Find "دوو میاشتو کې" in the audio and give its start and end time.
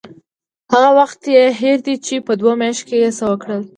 2.39-2.95